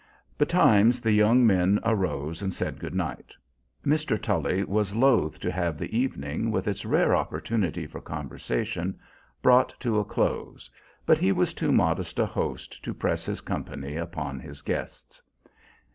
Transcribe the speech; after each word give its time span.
Betimes 0.35 0.99
the 0.99 1.11
young 1.11 1.45
men 1.45 1.79
arose 1.83 2.41
and 2.41 2.51
said 2.51 2.79
good 2.79 2.95
night. 2.95 3.35
Mr. 3.85 4.19
Tully 4.19 4.63
was 4.63 4.95
loath 4.95 5.39
to 5.41 5.51
have 5.51 5.77
the 5.77 5.95
evening, 5.95 6.49
with 6.49 6.67
its 6.67 6.85
rare 6.87 7.15
opportunity 7.15 7.85
for 7.85 8.01
conversation, 8.01 8.97
brought 9.43 9.79
to 9.79 9.99
a 9.99 10.03
close, 10.03 10.71
but 11.05 11.19
he 11.19 11.31
was 11.31 11.53
too 11.53 11.71
modest 11.71 12.17
a 12.17 12.25
host 12.25 12.83
to 12.83 12.95
press 12.95 13.27
his 13.27 13.41
company 13.41 13.95
upon 13.95 14.39
his 14.39 14.63
guests. 14.63 15.21